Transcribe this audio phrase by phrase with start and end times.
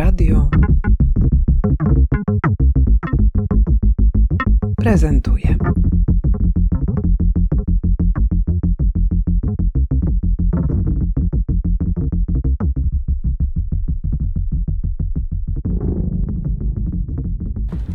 [0.00, 0.48] Radio
[4.76, 5.56] prezentuje.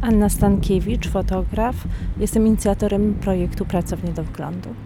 [0.01, 1.87] Anna Stankiewicz, fotograf.
[2.17, 4.84] Jestem inicjatorem projektu Pracownie do Wglądu.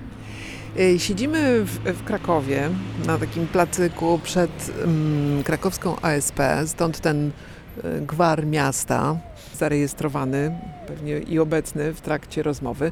[0.79, 2.69] E, siedzimy w, w, Krakowie
[3.07, 9.17] na takim placyku przed um, krakowską ASP, stąd ten y, gwar miasta
[9.55, 12.91] zarejestrowany, pewnie i obecny w trakcie rozmowy.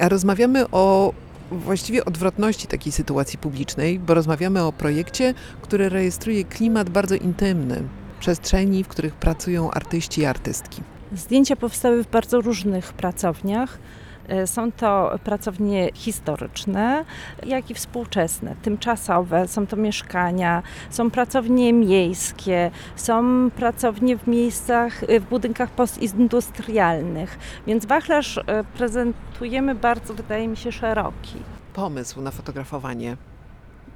[0.00, 1.12] A rozmawiamy o
[1.50, 7.82] właściwie odwrotności takiej sytuacji publicznej, bo rozmawiamy o projekcie, który rejestruje klimat bardzo intymny
[8.20, 10.82] przestrzeni, w których pracują artyści i artystki.
[11.12, 13.78] Zdjęcia powstały w bardzo różnych pracowniach.
[14.28, 17.04] E, są to pracownie historyczne,
[17.46, 19.48] jak i współczesne, tymczasowe.
[19.48, 27.38] Są to mieszkania, są pracownie miejskie, są pracownie w miejscach, e, w budynkach postindustrialnych.
[27.66, 31.42] Więc wachlarz e, prezentujemy bardzo, wydaje mi się, szeroki.
[31.74, 33.16] Pomysł na fotografowanie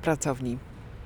[0.02, 0.58] pracowni,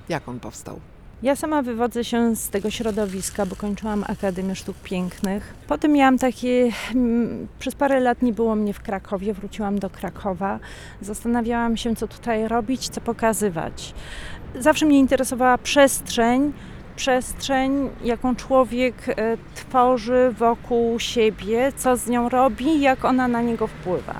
[0.09, 0.79] jak on powstał?
[1.23, 5.53] Ja sama wywodzę się z tego środowiska, bo kończyłam Akademię Sztuk Pięknych.
[5.67, 10.59] Potem miałam takie, mm, przez parę lat nie było mnie w Krakowie, wróciłam do Krakowa.
[11.01, 13.93] Zastanawiałam się, co tutaj robić, co pokazywać.
[14.59, 16.53] Zawsze mnie interesowała przestrzeń,
[16.95, 23.67] przestrzeń, jaką człowiek e, tworzy wokół siebie, co z nią robi, jak ona na niego
[23.67, 24.15] wpływa.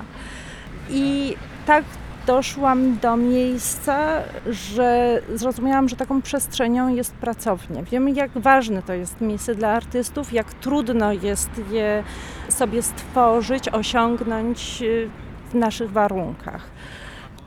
[0.90, 1.84] I tak
[2.28, 7.82] doszłam do miejsca, że zrozumiałam, że taką przestrzenią jest pracownia.
[7.82, 12.04] Wiemy, jak ważne to jest miejsce dla artystów, jak trudno jest je
[12.48, 15.10] sobie stworzyć, osiągnąć y,
[15.50, 16.70] w naszych warunkach.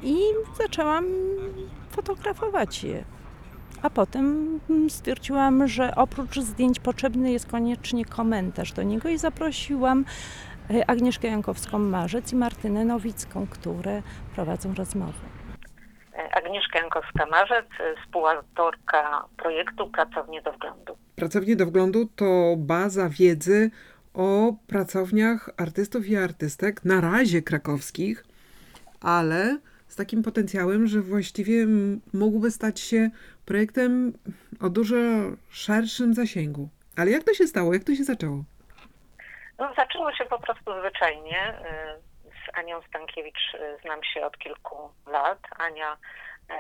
[0.04, 0.18] I
[0.58, 1.06] zaczęłam
[1.90, 3.04] fotografować je.
[3.82, 4.60] A potem
[4.90, 10.06] stwierdziłam, że oprócz zdjęć potrzebny jest koniecznie komentarz do niego i zaprosiłam
[10.88, 14.02] Agnieszkę Jankowską-Marzec i Martynę Nowicką, które
[14.36, 15.20] prowadzą rozmowy.
[16.14, 20.98] E, Agnieszka Jankowska-Marzec, e, współautorka projektu Pracownie do Wglądu.
[21.16, 23.72] Pracownie do Wglądu to baza wiedzy
[24.14, 28.26] o pracowniach artystów i artystek, na razie krakowskich,
[29.02, 31.68] ale z takim potencjałem, że właściwie
[32.14, 33.10] mógłby stać się
[33.46, 34.14] projektem
[34.60, 34.96] o dużo
[35.50, 36.70] szerszym zasięgu.
[36.96, 37.74] Ale jak to się stało?
[37.74, 38.44] Jak to się zaczęło?
[39.58, 41.50] No, zaczęło się po prostu zwyczajnie.
[41.50, 45.40] Y, z Anią Stankiewicz y, znam się od kilku lat.
[45.58, 45.98] Ania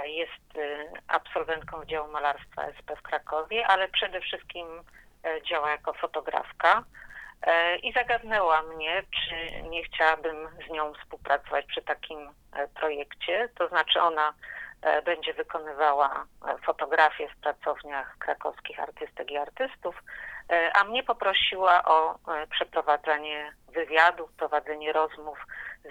[0.03, 0.59] y, jest
[1.07, 4.67] absolwentką Wydziału Malarstwa SP w Krakowie, ale przede wszystkim
[5.49, 6.83] działa jako fotografka.
[7.83, 12.29] I zagadnęła mnie, czy nie chciałabym z nią współpracować przy takim
[12.73, 13.49] projekcie.
[13.55, 14.33] To znaczy ona
[15.05, 16.25] będzie wykonywała
[16.65, 19.95] fotografie w pracowniach krakowskich artystek i artystów,
[20.73, 25.37] a mnie poprosiła o e, przeprowadzenie wywiadów, prowadzenie rozmów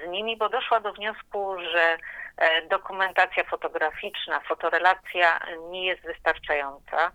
[0.05, 1.99] z nimi, bo doszła do wniosku, że
[2.37, 5.41] e, dokumentacja fotograficzna, fotorelacja
[5.71, 7.11] nie jest wystarczająca,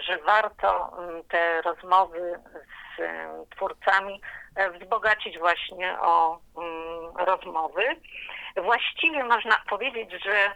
[0.00, 0.96] że warto
[1.28, 2.40] te rozmowy
[2.96, 3.00] z
[3.50, 4.20] twórcami
[4.80, 6.38] wzbogacić właśnie o
[7.18, 7.82] rozmowy.
[8.56, 10.50] Właściwie można powiedzieć, że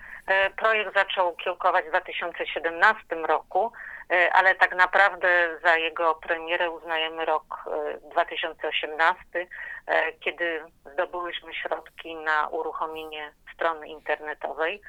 [0.57, 3.73] projekt zaczął kiełkować w 2017 roku.
[4.11, 7.65] E, ale tak naprawdę za jego premierę uznajemy rok
[8.11, 9.47] 2018, e,
[9.87, 10.61] e, kiedy
[10.93, 14.81] zdobyłyśmy środki na uruchomienie strony internetowej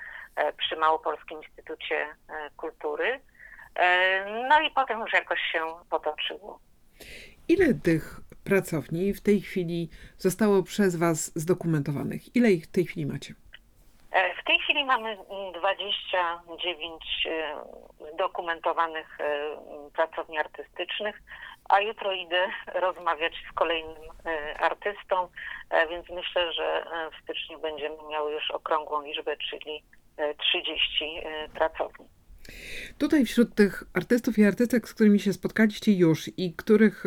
[0.57, 2.07] przy Małopolskim Instytucie
[2.57, 3.19] Kultury.
[4.49, 6.59] No i potem już jakoś się potoczyło.
[7.47, 12.35] Ile tych pracowni w tej chwili zostało przez Was zdokumentowanych?
[12.35, 13.33] Ile ich w tej chwili macie?
[14.47, 15.17] W tej chwili mamy
[15.53, 17.27] 29
[18.13, 19.47] zdokumentowanych e,
[19.93, 21.21] pracowni artystycznych,
[21.69, 25.29] a jutro idę rozmawiać z kolejnym e, artystą,
[25.69, 29.83] e, więc myślę, że w styczniu będziemy miały już okrągłą liczbę, czyli
[30.37, 31.21] 30
[31.53, 32.05] pracowni.
[32.97, 37.03] Tutaj wśród tych artystów i artystek, z którymi się spotkaliście już i których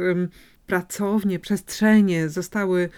[0.70, 2.88] pracownie, przestrzenie zostały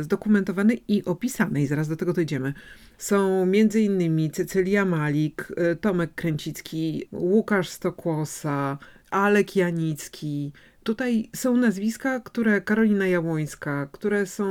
[0.00, 2.52] zdokumentowane i opisane, i zaraz do tego dojdziemy
[2.98, 8.78] są innymi Cecylia Malik, y, Tomek Kręcicki, Łukasz Stokłosa,
[9.10, 10.52] Alek Janicki.
[10.82, 14.44] Tutaj są nazwiska, które Karolina Jabłońska, które są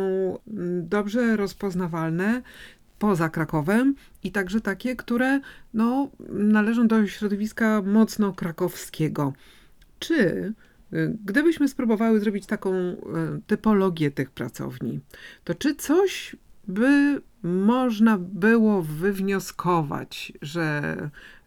[0.47, 2.41] mm, dobrze rozpoznawalne
[2.99, 5.39] poza Krakowem i także takie, które
[5.73, 9.33] no, należą do środowiska mocno krakowskiego.
[9.99, 10.53] Czy
[11.25, 12.95] gdybyśmy spróbowały zrobić taką y,
[13.47, 14.99] typologię tych pracowni,
[15.43, 16.35] to czy coś
[16.67, 20.95] by można było wywnioskować, że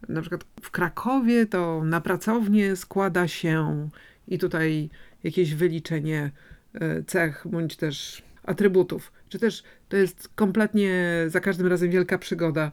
[0.09, 3.89] na przykład w Krakowie to na pracownię składa się
[4.27, 4.89] i tutaj
[5.23, 6.31] jakieś wyliczenie
[6.73, 9.11] e, cech bądź też atrybutów.
[9.29, 12.71] Czy też to jest kompletnie za każdym razem wielka przygoda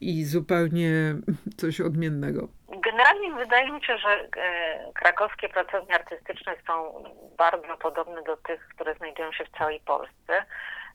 [0.00, 0.90] i zupełnie
[1.56, 2.48] coś odmiennego?
[2.84, 7.04] Generalnie wydaje mi się, że e, krakowskie pracownie artystyczne są
[7.38, 10.44] bardzo podobne do tych, które znajdują się w całej Polsce.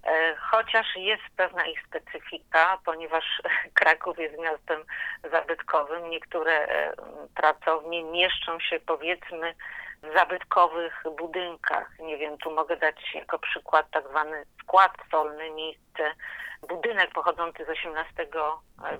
[0.05, 3.41] E, chociaż jest pewna ich specyfika, ponieważ
[3.79, 4.83] Kraków jest miastem
[5.31, 6.09] zabytkowym.
[6.09, 6.94] Niektóre e,
[7.35, 9.55] pracownie mieszczą się powiedzmy
[10.03, 12.00] w zabytkowych budynkach.
[12.00, 16.15] Nie wiem, tu mogę dać jako przykład tak zwany skład solny, miejsce,
[16.69, 18.27] budynek pochodzący z XVIII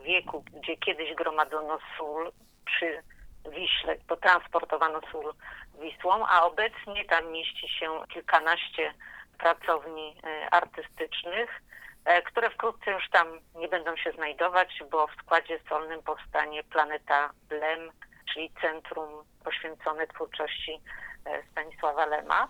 [0.04, 2.32] wieku, gdzie kiedyś gromadzono sól
[2.66, 3.04] przy
[3.52, 5.34] Wiśle, potransportowano sól
[5.80, 8.94] Wisłą, a obecnie tam mieści się kilkanaście
[9.38, 11.62] pracowni e, artystycznych,
[12.06, 17.30] e, które wkrótce już tam nie będą się znajdować, bo w składzie solnym powstanie Planeta
[17.50, 17.92] Lem,
[18.34, 20.82] czyli centrum poświęcone twórczości
[21.26, 22.48] e, Stanisława Lema.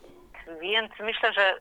[0.62, 1.60] Więc myślę, że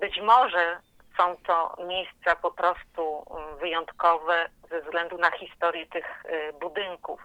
[0.00, 0.80] być może
[1.16, 6.24] są to miejsca po prostu mm, wyjątkowe ze względu na historię tych
[6.60, 7.20] budynków.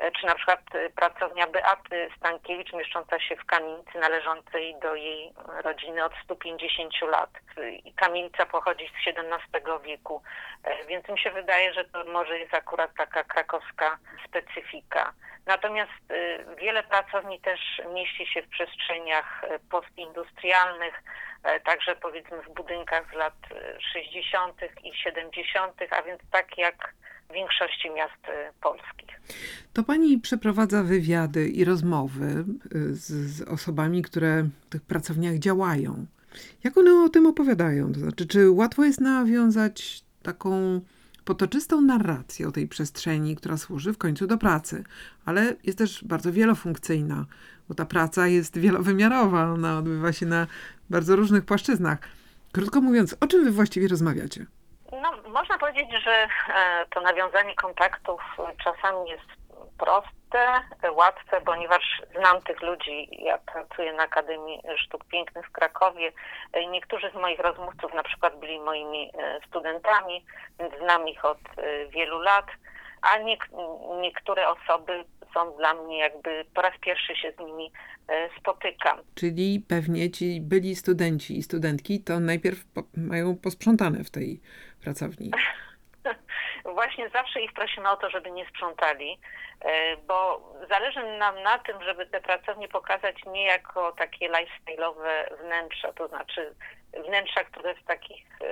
[0.00, 5.32] E, czy na przykład e, pracownia Beaty Stankiewicz mieszcząca się w kamienicy należącej do jej
[5.64, 7.30] rodziny od 150 lat.
[7.96, 10.22] Kamienica pochodzi z XVII wieku,
[10.64, 13.98] e, więc mi się wydaje, że to może jest akurat taka krakowska
[14.28, 15.12] specyfika.
[15.46, 15.92] Natomiast
[16.58, 17.60] wiele pracowni też
[17.94, 21.02] mieści się w przestrzeniach postindustrialnych,
[21.64, 23.34] także powiedzmy w budynkach z lat
[23.92, 24.54] 60.
[24.84, 26.94] i 70., a więc tak jak
[27.30, 29.20] w większości miast y, polskich.
[29.72, 32.44] To pani przeprowadza wywiady i rozmowy
[32.90, 36.06] z, z, osobami, które w tych pracowniach działają.
[36.64, 37.92] Jak one o tym opowiadają?
[37.92, 40.80] To znaczy, czy łatwo jest nawiązać taką
[41.24, 44.84] potoczystą narrację o tej przestrzeni, która służy w końcu do pracy,
[45.26, 47.24] ale jest też bardzo wielofunkcyjna,
[47.68, 50.46] bo ta praca jest wielowymiarowa, ona odbywa się na
[50.90, 51.98] bardzo różnych płaszczyznach.
[52.52, 54.46] Krótko mówiąc, o czym wy właściwie rozmawiacie?
[54.92, 56.12] No, można powiedzieć, że
[56.54, 58.20] e, to nawiązanie kontaktów
[58.64, 59.39] czasami jest
[59.80, 60.60] proste,
[60.92, 63.08] łatwe, ponieważ znam tych ludzi.
[63.24, 66.12] Ja pracuję na Akademii Sztuk Pięknych w Krakowie.
[66.52, 70.24] E, niektórzy z moich rozmówców na przykład byli moimi e, studentami,
[70.58, 71.38] więc znam ich od
[71.90, 72.46] wielu lat,
[73.02, 73.36] a nie,
[74.00, 75.04] niektóre osoby
[75.34, 77.72] są dla mnie jakby po raz pierwszy się z nimi
[78.38, 78.98] spotykam.
[79.14, 82.58] Czyli pewnie ci byli studenci i studentki to najpierw
[82.96, 84.40] mają posprzątane w tej
[84.82, 85.30] pracowni?
[86.64, 89.18] Właśnie zawsze ich prosimy o to, żeby nie sprzątali,
[89.60, 95.92] e, bo zależy nam na tym, żeby te pracownie pokazać nie jako takie lifestyle'owe wnętrza,
[95.92, 96.54] to znaczy
[97.06, 98.46] wnętrza, które w takich e,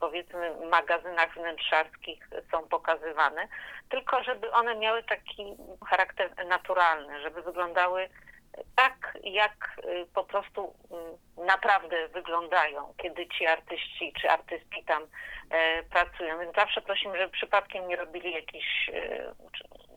[0.00, 3.48] powiedzmy magazynach wnętrzarskich są pokazywane,
[3.88, 5.56] tylko żeby one miały taki
[5.86, 8.08] charakter naturalny, żeby wyglądały
[8.76, 15.02] tak, jak y, po prostu mm, naprawdę wyglądają, kiedy ci artyści czy artystki tam
[15.50, 16.38] e, pracują.
[16.38, 19.34] Więc zawsze prosimy, żeby przypadkiem nie robili jakichś e,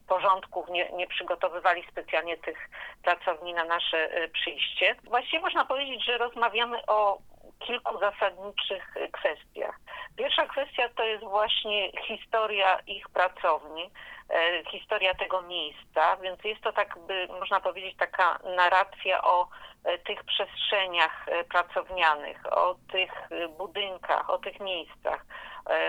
[0.08, 2.70] porządków, nie, nie przygotowywali specjalnie tych
[3.04, 4.96] pracowni na nasze e, przyjście.
[5.04, 7.18] Właściwie można powiedzieć, że rozmawiamy o
[7.60, 9.80] kilku zasadniczych kwestiach.
[10.18, 13.90] Pierwsza kwestia to jest właśnie historia ich pracowni,
[14.30, 19.48] e, historia tego miejsca, więc jest to tak by, można powiedzieć, taka narracja o
[19.84, 23.12] e, tych przestrzeniach e, pracownianych, o tych
[23.58, 25.26] budynkach, o tych miejscach,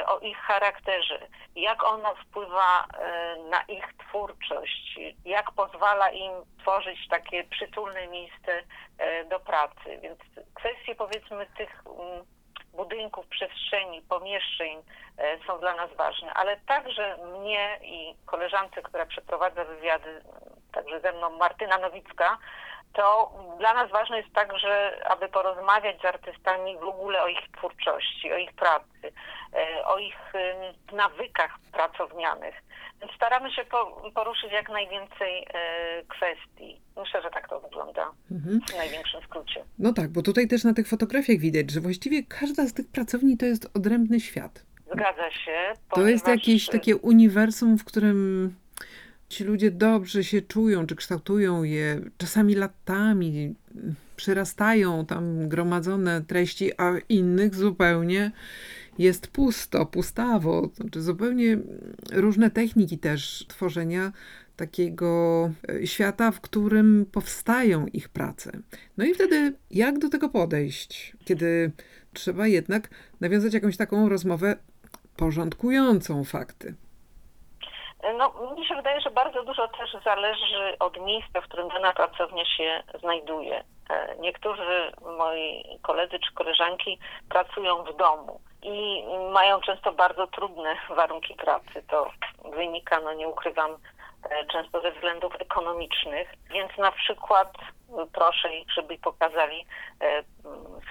[0.06, 1.18] o ich charakterze,
[1.56, 2.86] jak ono wpływa
[3.50, 8.62] na ich twórczość, jak pozwala im tworzyć takie przytulne miejsce
[9.30, 9.98] do pracy.
[10.02, 10.18] Więc
[10.54, 12.24] kwestie powiedzmy tych mm,
[12.78, 14.82] budynków, przestrzeni, pomieszczeń
[15.18, 20.22] e, są dla nas ważne, ale także mnie i koleżance, która przeprowadza wywiady,
[20.72, 22.38] także ze mną Martyna Nowicka,
[22.92, 28.32] to dla nas ważne jest także, aby porozmawiać z artystami w ogóle o ich twórczości,
[28.32, 29.10] o ich pracy, e,
[29.86, 30.32] o ich
[30.92, 32.54] nawykach pracownianych.
[33.00, 33.64] Więc staramy się
[34.14, 36.80] poruszyć jak najwięcej e, kwestii.
[36.96, 38.60] Myślę, że tak to wygląda mhm.
[38.60, 39.64] w największym skrócie.
[39.78, 43.36] No tak, bo tutaj też na tych fotografiach widać, że właściwie każda z tych pracowni
[43.36, 44.64] to jest odrębny świat.
[44.92, 45.72] Zgadza się.
[45.94, 48.54] To jest jakieś takie uniwersum, w którym
[49.28, 53.54] ci ludzie dobrze się czują, czy kształtują je czasami latami,
[54.16, 58.30] przyrastają tam gromadzone treści, a innych zupełnie
[58.98, 60.68] jest pusto, pustawo.
[60.74, 61.58] Znaczy zupełnie
[62.12, 64.12] różne techniki też tworzenia
[64.56, 65.06] takiego
[65.82, 68.50] e, świata, w którym powstają ich prace.
[68.98, 71.72] No i wtedy jak do tego podejść, kiedy
[72.14, 72.88] trzeba jednak
[73.20, 74.56] nawiązać jakąś taką rozmowę
[75.16, 76.74] porządkującą fakty?
[78.18, 82.44] No, mi się wydaje, że bardzo dużo też zależy od miejsca, w którym dana pracownia
[82.44, 83.64] się znajduje.
[83.90, 91.34] E, niektórzy moi koledzy czy koleżanki pracują w domu i mają często bardzo trudne warunki
[91.34, 91.82] pracy.
[91.88, 92.10] To
[92.56, 93.70] wynika, no nie ukrywam,
[94.30, 97.54] e, często ze względów ekonomicznych, więc na przykład
[98.12, 99.66] proszę ich, żeby pokazali
[100.00, 100.22] e,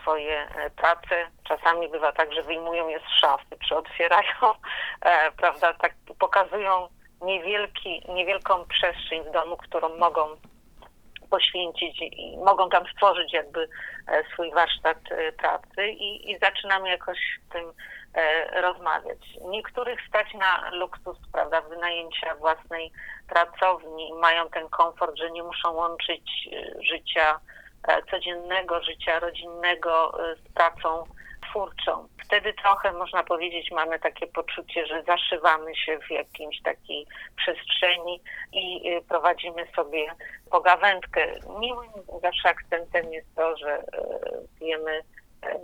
[0.01, 1.27] swoje prace.
[1.43, 4.53] Czasami bywa tak, że wyjmują je z szafy, czy otwierają,
[5.37, 6.87] prawda, tak pokazują
[7.21, 10.35] niewielki, niewielką przestrzeń w domu, którą mogą
[11.29, 13.69] poświęcić i mogą tam stworzyć jakby
[14.07, 17.17] e, swój warsztat e, pracy i, i zaczynamy jakoś
[17.49, 17.73] w tym
[18.13, 19.19] e, rozmawiać.
[19.45, 22.91] Niektórych stać na luksus, prawda, wynajęcia własnej
[23.29, 26.49] pracowni, mają ten komfort, że nie muszą łączyć
[26.91, 27.39] życia
[28.11, 31.03] codziennego, życia rodzinnego z pracą
[31.49, 32.07] twórczą.
[32.25, 38.21] Wtedy trochę można powiedzieć, mamy takie poczucie, że zaszywamy się w jakimś takiej przestrzeni
[38.53, 40.05] i y, prowadzimy sobie
[40.51, 41.27] pogawędkę.
[41.59, 41.89] Miłym
[42.21, 43.83] zawsze akcentem jest to, że y,
[44.59, 45.01] pijemy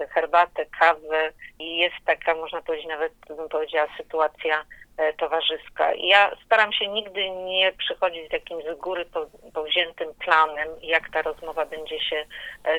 [0.01, 4.65] y, herbatę, kawę i jest taka, można powiedzieć, nawet bym powiedziała, sytuacja
[5.17, 5.93] towarzyska.
[5.93, 9.05] Ja staram się nigdy nie przychodzić z jakimś z góry
[9.53, 12.25] powziętym planem, jak ta rozmowa będzie się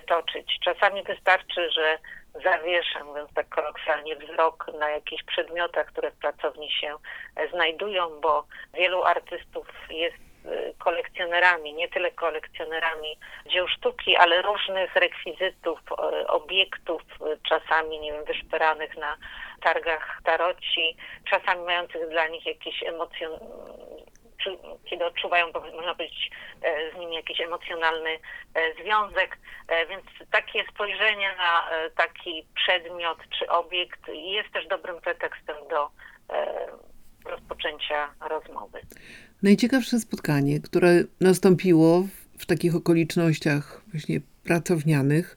[0.07, 0.59] toczyć.
[0.65, 1.99] Czasami wystarczy, że
[2.43, 6.97] zawieszę, mówiąc tak kolokwialnie, wzrok na jakichś przedmiotach, które w pracowni się
[7.37, 14.97] e, znajdują, bo wielu artystów jest e, kolekcjonerami, nie tyle kolekcjonerami dzieł sztuki, ale różnych
[14.97, 17.03] rekwizytów, e, obiektów,
[17.49, 19.17] czasami, nie wiem, wyszperanych na
[19.63, 20.97] targach taroci,
[21.31, 23.33] czasami mających dla nich jakieś emocjon
[24.91, 25.47] kiedy odczuwają,
[25.77, 26.31] można powiedzieć,
[26.63, 28.11] e, z nimi jakiś emocjonalny
[28.55, 29.39] e, związek.
[29.69, 31.65] E, więc takie spojrzenie na
[31.97, 35.91] taki przedmiot czy obiekt jest też dobrym pretekstem do
[37.25, 38.81] rozpoczęcia rozmowy.
[39.43, 40.89] Najciekawsze spotkanie, które
[41.21, 42.03] nastąpiło
[42.39, 45.37] w takich okolicznościach właśnie pracownianych,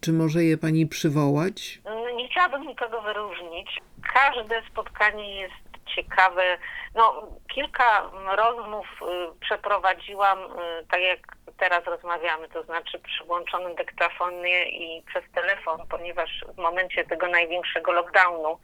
[0.00, 1.80] czy może je pani przywołać?
[1.84, 3.80] No, nie chciałabym nikogo wyróżnić.
[4.14, 5.54] Każde spotkanie jest
[5.96, 6.58] ciekawe.
[6.94, 11.18] No, kilka rozmów y, przeprowadziłam, y, tak jak
[11.56, 17.92] teraz rozmawiamy, to znaczy przy włączonym dyktafonie i przez telefon, ponieważ w momencie tego największego
[17.92, 18.58] lockdownu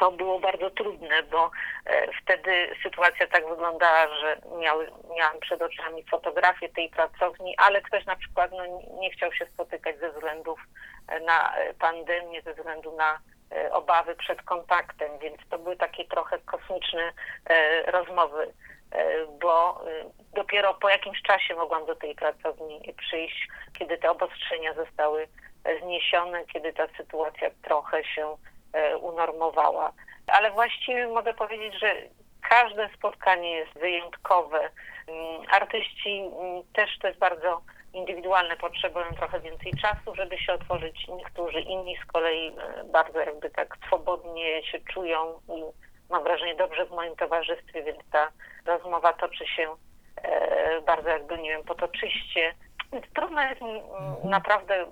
[0.00, 1.50] to było bardzo trudne, bo
[1.86, 4.40] e, wtedy sytuacja tak wyglądała, że
[5.16, 8.62] miałam przed oczami fotografię tej pracowni, ale ktoś na przykład no,
[9.00, 10.60] nie chciał się spotykać ze względów
[11.08, 13.18] e, na e, pandemię, ze względu na
[13.72, 17.12] obawy przed kontaktem, więc to były takie trochę kosmiczne
[17.46, 18.52] e, rozmowy,
[18.92, 19.84] e, bo
[20.34, 25.28] dopiero po jakimś czasie mogłam do tej pracowni przyjść, kiedy te obostrzenia zostały
[25.82, 28.36] zniesione, kiedy ta sytuacja trochę się
[29.00, 29.92] unormowała.
[30.26, 31.94] Ale właściwie mogę powiedzieć, że
[32.48, 34.70] każde spotkanie jest wyjątkowe.
[35.08, 37.62] Mm, artyści mm, też to jest bardzo
[37.94, 41.08] indywidualne potrzebują trochę więcej czasu, żeby się otworzyć.
[41.08, 45.62] Niektórzy inni z kolei e, bardzo jakby tak swobodnie się czują i
[46.10, 48.32] mam wrażenie dobrze w moim towarzystwie, więc ta
[48.66, 49.68] rozmowa toczy się
[50.16, 52.54] e, bardzo jakby, nie wiem, potoczyście.
[52.92, 54.30] Więc trudno jest mi mhm.
[54.30, 54.86] naprawdę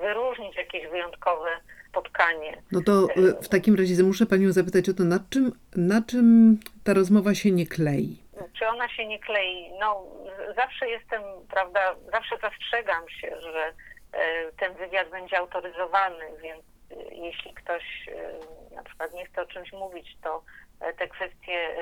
[0.00, 1.50] wyróżnić jakieś wyjątkowe
[1.88, 2.62] spotkanie.
[2.72, 6.58] No to e, w takim razie muszę Panią zapytać o to, na czym, na czym
[6.84, 8.21] ta rozmowa się nie klei?
[8.62, 9.72] Czy ona się nie klei?
[9.80, 10.04] No,
[10.56, 13.72] zawsze jestem, prawda, zawsze zastrzegam się, że
[14.12, 19.46] e, ten wywiad będzie autoryzowany, więc e, jeśli ktoś e, na przykład nie chce o
[19.46, 20.42] czymś mówić, to
[20.98, 21.76] te kwestie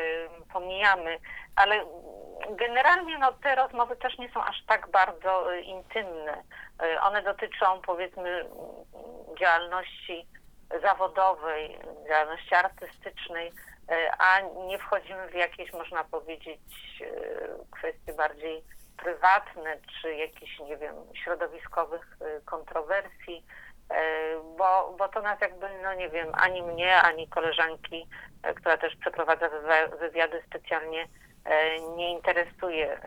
[0.52, 1.18] pomijamy,
[1.56, 1.84] ale
[2.50, 6.42] generalnie no, te rozmowy też nie są aż tak bardzo intymne.
[7.02, 8.44] One dotyczą powiedzmy
[9.40, 10.26] działalności
[10.82, 13.52] zawodowej, działalności artystycznej,
[14.18, 16.60] a nie wchodzimy w jakieś, można powiedzieć,
[17.00, 17.06] e,
[17.70, 18.64] kwestie bardziej
[18.96, 20.94] prywatne, czy jakichś, nie wiem,
[21.24, 23.44] środowiskowych e, kontrowersji,
[24.58, 28.06] bo, bo to nas jakby, no nie wiem, ani mnie, ani koleżanki,
[28.56, 29.48] która też przeprowadza
[30.00, 31.08] wywiady specjalnie,
[31.96, 33.00] nie interesuje.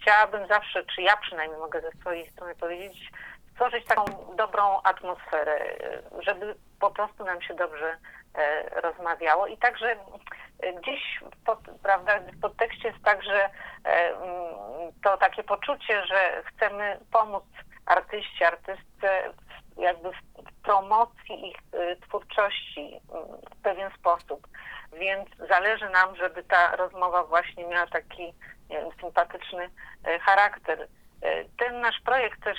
[0.00, 3.10] Chciałabym zawsze, czy ja przynajmniej mogę ze swojej strony powiedzieć,
[3.52, 4.04] stworzyć taką
[4.36, 5.76] dobrą atmosferę,
[6.18, 8.19] żeby po prostu nam się dobrze E,
[8.82, 9.96] rozmawiało i także
[10.60, 13.50] e, gdzieś pod, prawda, w podtekście jest także
[13.84, 17.44] e, mm, to takie poczucie, że chcemy pomóc
[17.86, 19.32] artyście, artystce
[19.76, 21.56] jakby w promocji ich
[22.08, 24.46] twórczości mm, w pewien sposób.
[24.92, 28.34] Więc zależy nam, żeby ta rozmowa właśnie miała taki
[28.70, 29.70] wiem, sympatyczny
[30.20, 30.88] charakter.
[31.58, 32.58] Ten nasz projekt też,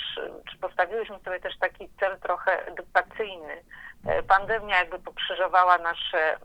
[0.52, 3.91] czy postawiłyśmy sobie też taki cel trochę edukacyjny, E,
[4.28, 6.38] pandemia jakby pokrzyżowała nasze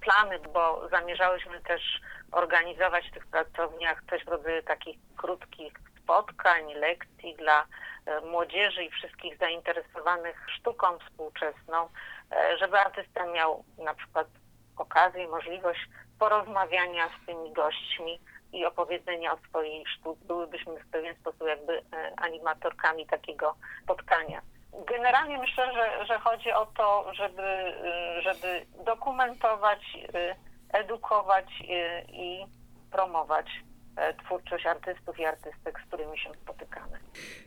[0.00, 2.00] plany, bo zamierzałyśmy też
[2.32, 5.72] organizować w tych pracowniach coś w rodzaju takich krótkich
[6.02, 7.64] spotkań, lekcji dla
[8.06, 11.88] e, młodzieży i wszystkich zainteresowanych sztuką współczesną,
[12.32, 14.26] e, żeby artysta miał na przykład
[14.76, 15.80] okazję, możliwość
[16.18, 18.20] porozmawiania z tymi gośćmi
[18.52, 20.24] i opowiedzenia o swojej sztuce.
[20.24, 24.42] Byłybyśmy w pewien sposób jakby e, animatorkami takiego spotkania.
[24.86, 29.80] Generalnie myślę, że, że chodzi o to, żeby, y, żeby dokumentować,
[30.14, 30.34] y,
[30.72, 32.46] edukować y, i
[32.92, 33.46] promować
[33.96, 36.98] e, twórczość artystów i artystek, z którymi się spotykamy.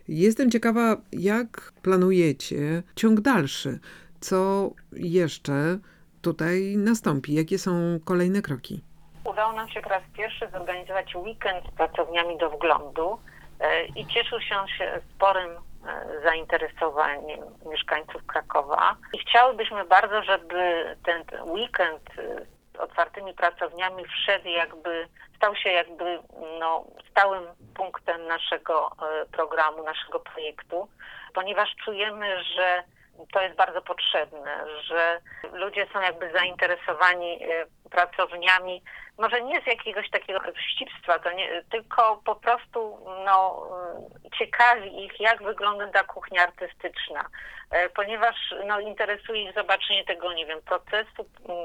[0.07, 3.79] Jestem ciekawa, jak planujecie ciąg dalszy?
[4.19, 5.79] Co jeszcze
[6.21, 7.33] tutaj nastąpi?
[7.33, 7.71] Jakie są
[8.05, 8.81] kolejne kroki?
[9.23, 13.17] Udało nam się po raz pierwszy zorganizować weekend z pracowniami do wglądu
[13.59, 14.55] e, i cieszył się,
[15.15, 15.49] sporym
[16.23, 18.95] zainteresowaniem mieszkańców Krakowa.
[19.13, 26.19] I chciałybyśmy bardzo, żeby ten weekend e, z otwartymi pracowniami wszedł jakby, stał się jakby
[26.59, 27.43] no, stałym
[27.75, 30.87] punktem naszego e, programu, naszego projektu,
[31.33, 32.83] ponieważ czujemy, że
[33.33, 35.21] to jest bardzo potrzebne, że
[35.53, 38.83] ludzie są jakby zainteresowani e, pracowniami,
[39.17, 43.67] może nie z jakiegoś takiego wścibstwa, to nie, tylko po prostu no,
[44.25, 47.25] e, ciekawi ich, jak wygląda kuchnia artystyczna,
[47.71, 51.55] E, ponieważ no, interesuje ich zobaczenie tego, nie wiem, procesu m,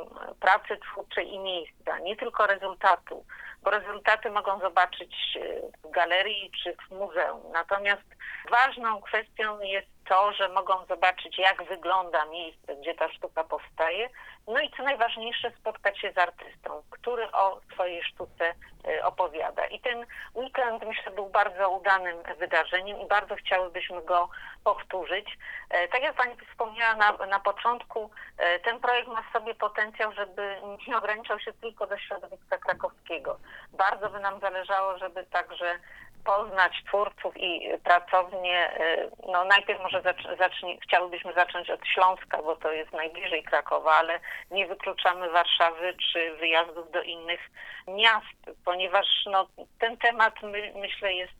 [0.40, 3.24] pracy twórczej i miejsca, nie tylko rezultatu,
[3.62, 7.52] bo rezultaty mogą zobaczyć e, w galerii czy w muzeum.
[7.52, 8.02] Natomiast
[8.50, 14.08] ważną kwestią jest to, że mogą zobaczyć, jak wygląda miejsce, gdzie ta sztuka powstaje,
[14.46, 18.54] no i co najważniejsze, spotkać się z artystą, który o swojej sztuce
[18.88, 19.66] e, opowiada.
[19.66, 24.28] I ten weekend, myślę, był bardzo udanym wydarzeniem i bardzo chciałybyśmy go
[24.64, 25.38] powtórzyć.
[25.70, 30.12] E, Tak jak Pani wspomniała na, na początku, e, ten projekt ma w sobie potencjał,
[30.12, 30.56] żeby
[30.88, 33.38] nie ograniczał się tylko do środowiska krakowskiego.
[33.72, 35.78] Bardzo by nam zależało, żeby także
[36.24, 38.58] poznać twórców i pracownie.
[38.80, 43.92] e, No najpierw może zacz- zacznie, chciałybyśmy zacząć od Śląska, bo to jest najbliżej Krakowa,
[43.92, 47.40] ale nie wykluczamy Warszawy czy wyjazdów do innych
[47.88, 49.46] miast, ponieważ no,
[49.78, 51.32] ten temat my, myślę jest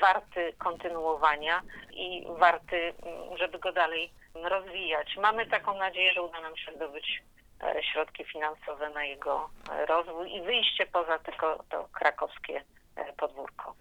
[0.00, 5.16] warty kontynuowania i warty, mm, żeby go dalej rozwijać.
[5.16, 7.22] Mamy taką nadzieję, że uda nam się zdobyć
[7.62, 12.64] e, środki finansowe na jego e, rozwój i wyjście poza tylko to krakowskie
[12.96, 13.74] e, podwórko.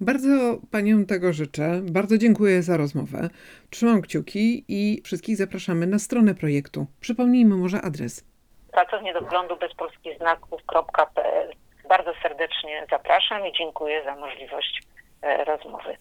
[0.00, 1.80] Bardzo Paniom tego życzę.
[1.82, 3.28] Bardzo dziękuję za rozmowę.
[3.70, 6.86] Trzymam kciuki i wszystkich zapraszamy na stronę projektu.
[7.00, 8.24] Przypomnijmy może adres.
[8.72, 11.52] Pracownie do wglądu bez polskich znaków.pl.
[11.88, 14.82] Bardzo serdecznie zapraszam i dziękuję za możliwość
[15.22, 15.96] e, rozmowy.